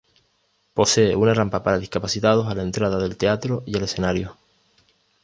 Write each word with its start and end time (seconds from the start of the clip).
Posee 0.73 1.15
una 1.15 1.35
rampa 1.35 1.61
para 1.61 1.77
discapacitados 1.77 2.47
a 2.47 2.55
la 2.55 2.63
entrada 2.63 2.97
del 2.97 3.17
teatro 3.17 3.61
y 3.67 3.77
al 3.77 3.83
escenario. 3.83 4.35